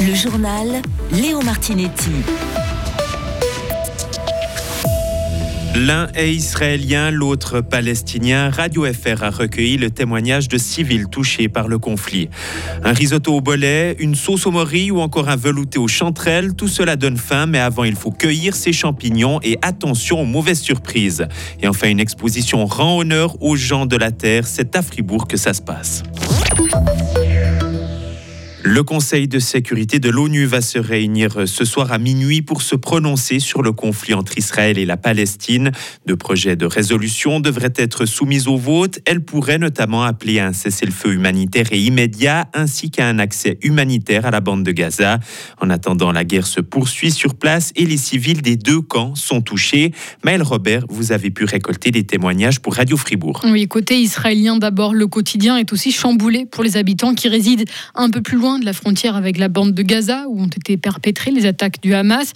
Le 0.00 0.14
journal 0.14 0.80
Léo 1.12 1.42
Martinetti. 1.42 2.10
L'un 5.76 6.08
est 6.14 6.34
israélien, 6.34 7.10
l'autre 7.10 7.60
palestinien. 7.60 8.48
Radio 8.48 8.86
FR 8.86 9.22
a 9.22 9.30
recueilli 9.30 9.76
le 9.76 9.90
témoignage 9.90 10.48
de 10.48 10.56
civils 10.56 11.08
touchés 11.08 11.48
par 11.48 11.68
le 11.68 11.78
conflit. 11.78 12.30
Un 12.82 12.94
risotto 12.94 13.34
au 13.36 13.40
bolet, 13.42 13.94
une 13.98 14.14
sauce 14.14 14.46
au 14.46 14.50
mori 14.50 14.90
ou 14.90 15.00
encore 15.00 15.28
un 15.28 15.36
velouté 15.36 15.78
aux 15.78 15.88
chanterelles, 15.88 16.54
tout 16.54 16.68
cela 16.68 16.96
donne 16.96 17.18
faim, 17.18 17.44
mais 17.46 17.60
avant 17.60 17.84
il 17.84 17.94
faut 17.94 18.10
cueillir 18.10 18.56
ses 18.56 18.72
champignons 18.72 19.38
et 19.42 19.58
attention 19.60 20.22
aux 20.22 20.26
mauvaises 20.26 20.60
surprises. 20.60 21.26
Et 21.60 21.68
enfin, 21.68 21.88
une 21.88 22.00
exposition 22.00 22.64
rend 22.64 22.96
honneur 22.96 23.36
aux 23.42 23.56
gens 23.56 23.84
de 23.84 23.96
la 23.96 24.12
terre. 24.12 24.46
C'est 24.46 24.74
à 24.76 24.82
Fribourg 24.82 25.28
que 25.28 25.36
ça 25.36 25.52
se 25.52 25.60
passe. 25.60 26.02
Le 28.72 28.84
Conseil 28.84 29.26
de 29.26 29.40
sécurité 29.40 29.98
de 29.98 30.10
l'ONU 30.10 30.44
va 30.44 30.60
se 30.60 30.78
réunir 30.78 31.48
ce 31.48 31.64
soir 31.64 31.90
à 31.90 31.98
minuit 31.98 32.40
pour 32.40 32.62
se 32.62 32.76
prononcer 32.76 33.40
sur 33.40 33.62
le 33.62 33.72
conflit 33.72 34.14
entre 34.14 34.38
Israël 34.38 34.78
et 34.78 34.86
la 34.86 34.96
Palestine. 34.96 35.72
Deux 36.06 36.14
projets 36.14 36.54
de 36.54 36.66
résolution 36.66 37.40
devraient 37.40 37.72
être 37.74 38.06
soumis 38.06 38.46
au 38.46 38.56
vote. 38.56 39.00
Elle 39.06 39.24
pourrait 39.24 39.58
notamment 39.58 40.04
appeler 40.04 40.38
à 40.38 40.46
un 40.46 40.52
cessez-le-feu 40.52 41.14
humanitaire 41.14 41.66
et 41.72 41.80
immédiat, 41.80 42.46
ainsi 42.54 42.92
qu'à 42.92 43.08
un 43.08 43.18
accès 43.18 43.58
humanitaire 43.62 44.24
à 44.24 44.30
la 44.30 44.40
bande 44.40 44.62
de 44.62 44.70
Gaza. 44.70 45.18
En 45.60 45.68
attendant, 45.68 46.12
la 46.12 46.22
guerre 46.22 46.46
se 46.46 46.60
poursuit 46.60 47.10
sur 47.10 47.34
place 47.34 47.72
et 47.74 47.84
les 47.84 47.96
civils 47.96 48.40
des 48.40 48.54
deux 48.54 48.82
camps 48.82 49.16
sont 49.16 49.40
touchés. 49.40 49.92
Maël 50.22 50.44
Robert, 50.44 50.84
vous 50.88 51.10
avez 51.10 51.30
pu 51.30 51.44
récolter 51.44 51.90
des 51.90 52.04
témoignages 52.04 52.60
pour 52.60 52.76
Radio 52.76 52.96
Fribourg. 52.96 53.40
Oui, 53.46 53.66
côté 53.66 54.00
israélien 54.00 54.58
d'abord, 54.58 54.94
le 54.94 55.08
quotidien 55.08 55.56
est 55.56 55.72
aussi 55.72 55.90
chamboulé 55.90 56.46
pour 56.46 56.62
les 56.62 56.76
habitants 56.76 57.16
qui 57.16 57.28
résident 57.28 57.64
un 57.96 58.10
peu 58.10 58.22
plus 58.22 58.38
loin 58.38 58.59
de 58.60 58.64
la 58.64 58.72
frontière 58.72 59.16
avec 59.16 59.38
la 59.38 59.48
bande 59.48 59.74
de 59.74 59.82
Gaza, 59.82 60.26
où 60.28 60.40
ont 60.40 60.46
été 60.46 60.76
perpétrées 60.76 61.30
les 61.30 61.46
attaques 61.46 61.80
du 61.82 61.94
Hamas. 61.94 62.32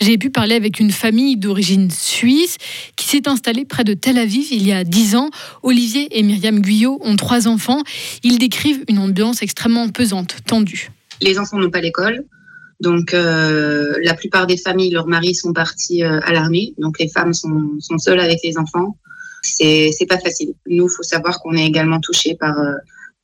J'ai 0.00 0.18
pu 0.18 0.30
parler 0.30 0.54
avec 0.54 0.80
une 0.80 0.90
famille 0.90 1.36
d'origine 1.36 1.90
suisse 1.90 2.56
qui 2.96 3.06
s'est 3.06 3.28
installée 3.28 3.64
près 3.64 3.84
de 3.84 3.94
Tel 3.94 4.18
Aviv 4.18 4.48
il 4.50 4.66
y 4.66 4.72
a 4.72 4.84
dix 4.84 5.16
ans. 5.16 5.30
Olivier 5.62 6.08
et 6.18 6.22
Myriam 6.22 6.60
Guyot 6.60 6.98
ont 7.02 7.16
trois 7.16 7.48
enfants. 7.48 7.82
Ils 8.22 8.38
décrivent 8.38 8.84
une 8.88 8.98
ambiance 8.98 9.42
extrêmement 9.42 9.88
pesante, 9.88 10.36
tendue. 10.46 10.90
Les 11.20 11.38
enfants 11.38 11.58
n'ont 11.58 11.70
pas 11.70 11.80
l'école. 11.80 12.24
Donc, 12.80 13.12
euh, 13.12 13.94
la 14.02 14.14
plupart 14.14 14.46
des 14.46 14.56
familles, 14.56 14.90
leurs 14.90 15.06
maris 15.06 15.34
sont 15.34 15.52
partis 15.52 16.04
euh, 16.04 16.20
à 16.22 16.32
l'armée. 16.32 16.74
Donc, 16.78 16.98
les 16.98 17.08
femmes 17.08 17.32
sont, 17.32 17.78
seules 17.98 18.20
avec 18.20 18.38
les 18.44 18.56
enfants. 18.56 18.96
C'est 19.42 20.06
pas 20.08 20.18
facile. 20.18 20.54
Nous, 20.66 20.86
il 20.86 20.90
faut 20.96 21.02
savoir 21.02 21.40
qu'on 21.40 21.54
est 21.54 21.64
également 21.66 22.00
touchés 22.00 22.36
par, 22.38 22.58
euh, 22.58 22.74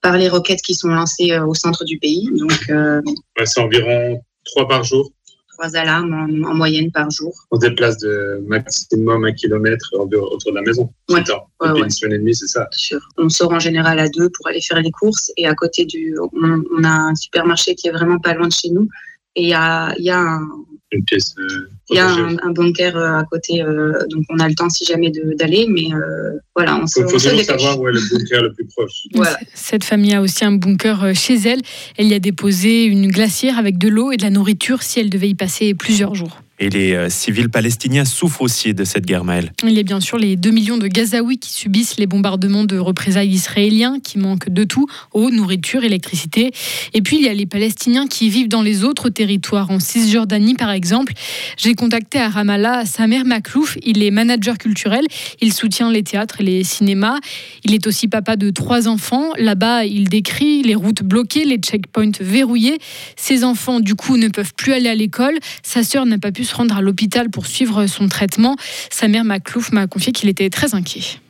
par 0.05 0.19
les 0.19 0.29
roquettes 0.29 0.61
qui 0.61 0.75
sont 0.75 0.89
lancées 0.89 1.33
euh, 1.33 1.47
au 1.47 1.55
centre 1.55 1.83
du 1.85 1.99
pays. 1.99 2.29
Donc, 2.37 2.69
euh, 2.69 3.01
c'est 3.43 3.61
environ 3.61 4.21
trois 4.45 4.69
par 4.69 4.85
jour. 4.85 5.11
Trois 5.57 5.75
alarmes 5.77 6.13
en, 6.13 6.51
en, 6.51 6.55
moyenne 6.55 6.93
par 6.93 7.11
jour. 7.11 7.33
On 7.51 7.57
se 7.57 7.67
déplace 7.67 7.97
de 7.99 8.45
maximum 8.47 9.25
un 9.25 9.33
kilomètre 9.33 9.89
autour 9.95 10.53
de 10.53 10.55
la 10.55 10.61
maison. 10.61 10.93
Ouais. 11.09 11.23
Ouais, 11.61 11.71
ouais. 11.71 11.89
Une 12.03 12.13
et 12.13 12.19
demie, 12.19 12.35
c'est 12.35 12.49
ça. 12.49 12.69
Sûr. 12.73 13.01
On 13.17 13.31
sort 13.31 13.53
en 13.53 13.61
général 13.61 13.99
à 13.99 14.11
deux 14.11 14.29
pour 14.29 14.47
aller 14.47 14.61
faire 14.61 14.81
les 14.83 14.91
courses 14.91 15.33
et 15.39 15.47
à 15.47 15.55
côté 15.55 15.87
du, 15.87 16.15
on, 16.21 16.63
on 16.77 16.85
a 16.85 16.91
un 16.91 17.15
supermarché 17.15 17.75
qui 17.75 17.89
est 17.89 17.93
vraiment 17.93 18.19
pas 18.19 18.35
loin 18.35 18.49
de 18.49 18.53
chez 18.53 18.69
nous 18.69 18.89
et 19.37 19.45
il 19.45 19.49
y 19.49 19.55
a, 19.55 19.95
y 19.99 20.11
a 20.11 20.19
un, 20.19 20.47
une 20.95 21.05
pièce. 21.05 21.35
Euh, 21.39 21.69
il 21.91 21.97
y 21.97 21.99
a 21.99 22.09
un, 22.09 22.37
un 22.43 22.51
bunker 22.51 22.97
euh, 22.97 23.19
à 23.19 23.25
côté, 23.25 23.63
euh, 23.63 23.93
donc 24.09 24.25
on 24.31 24.39
a 24.39 24.49
le 24.49 24.55
temps 24.55 24.71
si 24.71 24.85
jamais 24.85 25.11
d'aller, 25.11 25.67
mais 25.69 25.93
euh, 25.93 26.39
voilà, 26.57 26.81
on 26.83 26.87
se. 26.87 27.01
Il 27.01 27.03
faut, 27.05 27.11
faut 27.11 27.19
toujours 27.19 27.45
savoir 27.45 27.79
où 27.79 27.89
est 27.89 27.93
le 27.93 28.01
bunker 28.01 28.43
le 28.43 28.53
plus 28.53 28.65
proche. 28.67 29.03
Voilà. 29.15 29.39
Cette 29.55 29.85
famille 29.85 30.15
a 30.15 30.23
aussi 30.23 30.45
un 30.45 30.53
bunker 30.53 31.15
chez 31.15 31.37
elle. 31.47 31.61
Elle 31.97 32.07
y 32.07 32.15
a 32.15 32.19
déposé 32.19 32.85
une 32.85 33.09
glacière 33.09 33.59
avec 33.59 33.79
de 33.79 33.89
l'eau 33.89 34.13
et 34.13 34.17
de 34.17 34.23
la 34.23 34.31
nourriture 34.31 34.83
si 34.83 35.01
elle 35.01 35.11
devait 35.11 35.29
y 35.29 35.35
passer 35.35 35.75
plusieurs 35.75 36.15
jours. 36.15 36.44
Et 36.61 36.71
les 36.71 36.93
euh, 36.93 37.09
civils 37.09 37.49
palestiniens 37.49 38.05
souffrent 38.05 38.43
aussi 38.43 38.75
de 38.75 38.85
cette 38.85 39.07
guerre, 39.07 39.25
Maël. 39.25 39.53
Il 39.65 39.73
y 39.73 39.81
a 39.81 39.83
bien 39.83 40.01
sûr 40.01 40.19
les 40.19 40.37
2 40.37 40.51
millions 40.51 40.79
de 40.79 40.87
Gazaouis 40.87 41.39
qui 41.39 41.53
subissent 41.53 41.97
les 41.99 42.07
bombardements 42.07 42.63
de 42.63 42.79
représailles 42.79 43.31
israéliens, 43.31 43.99
qui 43.99 44.19
manquent 44.19 44.49
de 44.49 44.63
tout, 44.63 44.87
eau, 45.13 45.31
nourriture, 45.31 45.83
électricité. 45.83 46.53
Et 46.93 47.03
puis 47.03 47.17
il 47.17 47.25
y 47.25 47.29
a 47.29 47.35
les 47.35 47.47
Palestiniens 47.47 48.07
qui 48.07 48.29
vivent 48.29 48.49
dans 48.49 48.63
les 48.63 48.85
autres 48.85 49.11
territoires, 49.11 49.71
en 49.73 49.81
Cisjordanie 49.81 50.55
par 50.55 50.71
exemple. 50.71 51.13
J'ai 51.57 51.75
contacté 51.75 52.21
à 52.21 52.29
Ramallah 52.29 52.87
Samer 52.87 53.25
Maklouf, 53.25 53.77
il 53.83 54.05
est 54.05 54.13
manager 54.13 54.57
culturel, 54.57 55.07
il 55.41 55.53
soutient 55.53 55.91
les 55.91 56.05
théâtres 56.05 56.41
et 56.41 56.45
les 56.45 56.63
cinémas. 56.63 57.19
Il 57.65 57.75
est 57.75 57.87
aussi 57.87 58.07
papa 58.07 58.37
de 58.37 58.51
trois 58.51 58.87
enfants. 58.87 59.33
Là-bas, 59.39 59.85
il 59.85 60.09
décrit 60.09 60.63
les 60.63 60.75
routes 60.75 61.03
bloquées, 61.03 61.45
les 61.45 61.57
checkpoints 61.57 62.13
verrouillés. 62.21 62.79
Ses 63.17 63.43
enfants, 63.43 63.81
du 63.81 63.95
coup, 63.95 64.17
ne 64.17 64.29
peuvent 64.29 64.55
plus 64.55 64.73
aller 64.73 64.89
à 64.89 64.95
l'école. 64.95 65.39
Sa 65.63 65.83
sœur 65.83 66.07
n'a 66.07 66.19
pas 66.19 66.31
pu 66.31 66.44
se 66.45 66.55
rendre 66.55 66.77
à 66.77 66.81
l'hôpital 66.83 67.31
pour 67.31 67.47
suivre 67.47 67.87
son 67.87 68.09
traitement. 68.09 68.57
Sa 68.91 69.09
mère 69.09 69.25
Maclouf 69.25 69.73
m'a 69.73 69.87
confié 69.87 70.13
qu'il 70.13 70.29
était 70.29 70.51
très 70.51 70.75
inquiet. 70.75 71.21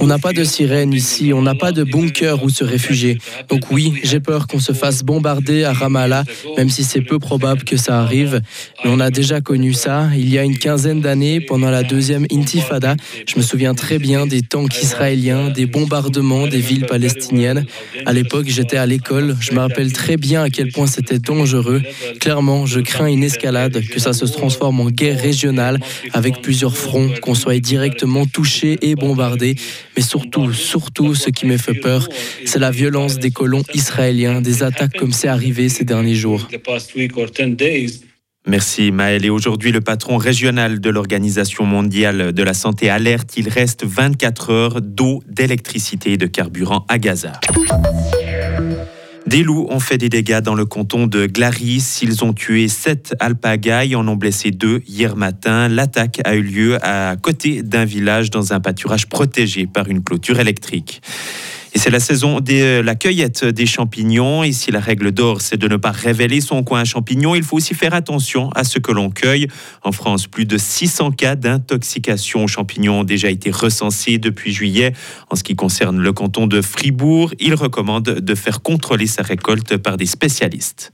On 0.00 0.06
n'a 0.06 0.18
pas 0.18 0.32
de 0.32 0.42
sirène 0.42 0.92
ici, 0.92 1.32
on 1.32 1.40
n'a 1.40 1.54
pas 1.54 1.70
de 1.70 1.84
bunker 1.84 2.42
où 2.42 2.50
se 2.50 2.64
réfugier. 2.64 3.18
Donc 3.48 3.70
oui, 3.70 3.92
j'ai 4.02 4.18
peur 4.18 4.48
qu'on 4.48 4.58
se 4.58 4.72
fasse 4.72 5.04
bombarder 5.04 5.62
à 5.62 5.72
Ramallah, 5.72 6.24
même 6.56 6.68
si 6.68 6.82
c'est 6.82 7.02
peu 7.02 7.20
probable 7.20 7.62
que 7.62 7.76
ça 7.76 8.00
arrive. 8.00 8.40
Mais 8.84 8.90
on 8.92 8.98
a 8.98 9.12
déjà 9.12 9.40
connu 9.40 9.72
ça 9.72 10.08
il 10.16 10.28
y 10.28 10.36
a 10.36 10.42
une 10.42 10.58
quinzaine 10.58 11.00
d'années, 11.00 11.40
pendant 11.40 11.70
la 11.70 11.84
deuxième 11.84 12.26
intifada. 12.32 12.96
Je 13.28 13.36
me 13.36 13.42
souviens 13.42 13.74
très 13.74 14.00
bien 14.00 14.26
des 14.26 14.42
tanks 14.42 14.82
israéliens, 14.82 15.50
des 15.50 15.66
bombardements 15.66 16.48
des 16.48 16.58
villes 16.58 16.86
palestiniennes. 16.86 17.66
À 18.04 18.12
l'époque, 18.12 18.46
j'étais 18.48 18.78
à 18.78 18.86
l'école. 18.86 19.36
Je 19.38 19.52
me 19.52 19.60
rappelle 19.60 19.92
très 19.92 20.16
bien 20.16 20.42
à 20.42 20.50
quel 20.50 20.72
point 20.72 20.88
c'était 20.88 21.20
dangereux. 21.20 21.82
Clairement, 22.18 22.66
je 22.66 22.80
crains 22.80 23.06
une 23.06 23.22
escalade, 23.22 23.80
que 23.92 24.00
ça 24.00 24.12
se 24.12 24.24
transforme 24.24 24.80
en 24.80 24.90
guerre 24.90 25.20
régionale 25.20 25.78
avec 26.12 26.42
plusieurs 26.42 26.76
fronts 26.76 26.95
qu'on 27.20 27.34
soit 27.34 27.58
directement 27.60 28.26
touché 28.26 28.78
et 28.82 28.94
bombardé. 28.94 29.56
Mais 29.96 30.02
surtout, 30.02 30.52
surtout, 30.52 31.14
ce 31.14 31.30
qui 31.30 31.46
me 31.46 31.56
fait 31.56 31.74
peur, 31.74 32.08
c'est 32.44 32.58
la 32.58 32.70
violence 32.70 33.18
des 33.18 33.30
colons 33.30 33.62
israéliens, 33.74 34.40
des 34.40 34.62
attaques 34.62 34.96
comme 34.96 35.12
c'est 35.12 35.28
arrivé 35.28 35.68
ces 35.68 35.84
derniers 35.84 36.14
jours. 36.14 36.48
Merci 38.48 38.92
Maël. 38.92 39.24
Et 39.24 39.30
aujourd'hui, 39.30 39.72
le 39.72 39.80
patron 39.80 40.18
régional 40.18 40.80
de 40.80 40.90
l'Organisation 40.90 41.64
mondiale 41.64 42.32
de 42.32 42.42
la 42.44 42.54
santé 42.54 42.88
alerte, 42.88 43.36
il 43.36 43.48
reste 43.48 43.84
24 43.84 44.50
heures 44.50 44.80
d'eau, 44.80 45.20
d'électricité 45.28 46.12
et 46.12 46.16
de 46.16 46.26
carburant 46.26 46.86
à 46.88 46.98
Gaza. 46.98 47.32
Des 49.26 49.42
loups 49.42 49.66
ont 49.70 49.80
fait 49.80 49.98
des 49.98 50.08
dégâts 50.08 50.38
dans 50.38 50.54
le 50.54 50.64
canton 50.64 51.08
de 51.08 51.26
Glaris. 51.26 51.98
Ils 52.00 52.24
ont 52.24 52.32
tué 52.32 52.68
sept 52.68 53.16
alpagaies, 53.18 53.96
en 53.96 54.06
ont 54.06 54.14
blessé 54.14 54.52
deux 54.52 54.82
hier 54.86 55.16
matin. 55.16 55.66
L'attaque 55.66 56.20
a 56.24 56.36
eu 56.36 56.42
lieu 56.42 56.78
à 56.80 57.16
côté 57.20 57.64
d'un 57.64 57.84
village 57.84 58.30
dans 58.30 58.52
un 58.52 58.60
pâturage 58.60 59.08
protégé 59.08 59.66
par 59.66 59.88
une 59.88 60.04
clôture 60.04 60.38
électrique. 60.38 61.02
C'est 61.86 61.92
la 61.92 62.00
saison 62.00 62.40
de 62.40 62.80
la 62.80 62.96
cueillette 62.96 63.44
des 63.44 63.64
champignons. 63.64 64.42
Si 64.50 64.72
la 64.72 64.80
règle 64.80 65.12
d'or, 65.12 65.40
c'est 65.40 65.56
de 65.56 65.68
ne 65.68 65.76
pas 65.76 65.92
révéler 65.92 66.40
son 66.40 66.64
coin 66.64 66.80
à 66.80 66.84
champignons, 66.84 67.36
il 67.36 67.44
faut 67.44 67.58
aussi 67.58 67.74
faire 67.74 67.94
attention 67.94 68.50
à 68.56 68.64
ce 68.64 68.80
que 68.80 68.90
l'on 68.90 69.08
cueille. 69.08 69.46
En 69.84 69.92
France, 69.92 70.26
plus 70.26 70.46
de 70.46 70.58
600 70.58 71.12
cas 71.12 71.36
d'intoxication 71.36 72.42
aux 72.42 72.48
champignons 72.48 73.02
ont 73.02 73.04
déjà 73.04 73.30
été 73.30 73.52
recensés 73.52 74.18
depuis 74.18 74.52
juillet. 74.52 74.94
En 75.30 75.36
ce 75.36 75.44
qui 75.44 75.54
concerne 75.54 76.00
le 76.00 76.12
canton 76.12 76.48
de 76.48 76.60
Fribourg, 76.60 77.32
il 77.38 77.54
recommande 77.54 78.02
de 78.02 78.34
faire 78.34 78.62
contrôler 78.62 79.06
sa 79.06 79.22
récolte 79.22 79.76
par 79.76 79.96
des 79.96 80.06
spécialistes. 80.06 80.90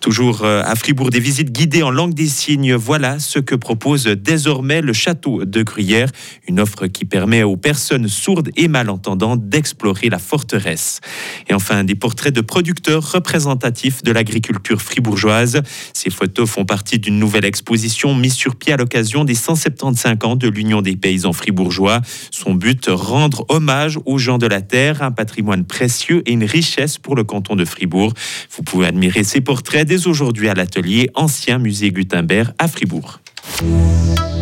Toujours 0.00 0.44
euh, 0.44 0.62
à 0.64 0.76
Fribourg, 0.76 1.10
des 1.10 1.18
visites 1.18 1.50
guidées 1.50 1.82
en 1.82 1.90
langue 1.90 2.14
des 2.14 2.28
signes. 2.28 2.74
Voilà 2.74 3.18
ce 3.18 3.40
que 3.40 3.56
propose 3.56 4.04
désormais 4.04 4.80
le 4.80 4.92
château 4.92 5.44
de 5.44 5.62
Gruyère, 5.62 6.08
une 6.46 6.60
offre 6.60 6.86
qui 6.86 7.04
permet 7.04 7.42
aux 7.42 7.56
personnes 7.56 8.06
sourdes 8.06 8.50
et 8.56 8.68
malentendantes 8.68 9.48
d'explorer 9.48 10.08
la 10.08 10.20
forteresse. 10.20 11.00
Et 11.48 11.54
enfin, 11.54 11.82
des 11.82 11.96
portraits 11.96 12.32
de 12.32 12.40
producteurs 12.42 13.10
représentatifs 13.10 14.04
de 14.04 14.12
l'agriculture 14.12 14.80
fribourgeoise. 14.80 15.62
Ces 15.94 16.10
photos 16.10 16.48
font 16.48 16.64
partie 16.64 17.00
d'une 17.00 17.18
nouvelle 17.18 17.44
exposition 17.44 18.14
mise 18.14 18.34
sur 18.34 18.54
pied 18.54 18.72
à 18.72 18.76
l'occasion 18.76 19.24
des 19.24 19.34
175 19.34 20.18
ans 20.22 20.36
de 20.36 20.46
l'Union 20.46 20.80
des 20.80 20.94
paysans 20.94 21.32
fribourgeois. 21.32 22.02
Son 22.30 22.54
but, 22.54 22.86
rendre 22.88 23.44
hommage 23.48 23.98
aux 24.06 24.18
gens 24.18 24.38
de 24.38 24.46
la 24.46 24.62
terre, 24.62 25.02
un 25.02 25.10
patrimoine 25.10 25.64
précieux 25.64 26.22
et 26.24 26.32
une 26.32 26.44
richesse 26.44 26.98
pour 26.98 27.16
le 27.16 27.24
canton 27.24 27.56
de 27.56 27.64
Fribourg. 27.64 28.14
Vous 28.56 28.62
pouvez 28.62 28.86
admirer 28.86 29.24
ces 29.24 29.40
portraits 29.40 29.87
dès 29.88 30.06
aujourd'hui 30.06 30.48
à 30.48 30.54
l'atelier 30.54 31.10
Ancien 31.14 31.58
Musée 31.58 31.90
Gutenberg 31.90 32.52
à 32.58 32.68
Fribourg. 32.68 33.20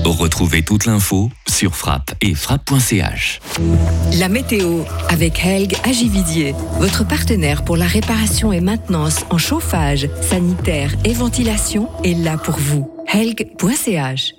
Retrouvez 0.04 0.62
toute 0.62 0.86
l'info 0.86 1.30
sur 1.48 1.76
frappe 1.76 2.12
et 2.20 2.34
frappe.ch. 2.34 3.40
La 4.18 4.28
météo 4.28 4.82
avec 5.08 5.44
Helg 5.44 5.76
Agividier, 5.84 6.54
votre 6.78 7.06
partenaire 7.06 7.64
pour 7.64 7.76
la 7.76 7.86
réparation 7.86 8.52
et 8.52 8.60
maintenance 8.60 9.24
en 9.30 9.38
chauffage, 9.38 10.08
sanitaire 10.20 10.92
et 11.04 11.12
ventilation 11.12 11.88
est 12.02 12.14
là 12.14 12.38
pour 12.38 12.56
vous. 12.56 12.90
Helg.ch 13.12 14.34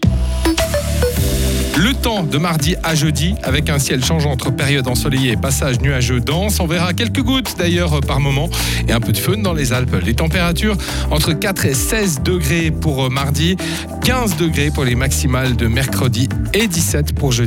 Le 1.78 1.94
temps 1.94 2.24
de 2.24 2.40
mardi 2.40 2.76
à 2.82 2.96
jeudi, 2.96 3.36
avec 3.44 3.70
un 3.70 3.78
ciel 3.78 4.04
changeant 4.04 4.32
entre 4.32 4.52
période 4.52 4.88
ensoleillée 4.88 5.34
et 5.34 5.38
passage 5.38 5.80
nuageux 5.80 6.20
dense. 6.20 6.60
On 6.60 6.66
verra 6.66 6.94
quelques 6.94 7.22
gouttes 7.22 7.54
d'ailleurs 7.56 8.00
par 8.02 8.20
moment 8.20 8.50
et 8.88 8.94
un 8.94 9.00
peu 9.00 9.12
de 9.12 9.18
feu 9.18 9.36
dans 9.38 9.54
les 9.54 9.74
Alpes. 9.74 9.96
Les 10.04 10.16
températures 10.16 10.76
entre 11.12 11.34
4 11.34 11.66
et 11.68 11.76
16 11.76 12.22
degrés 12.24 12.72
pour 12.72 13.12
mardi, 13.12 13.58
15 14.04 14.38
degrés 14.38 14.72
pour 14.72 14.86
les 14.86 14.96
maximales 14.96 15.56
de 15.56 15.68
mercredi 15.68 16.28
et 16.54 16.68
17 16.68 17.14
pour 17.14 17.32
jeudi. 17.32 17.46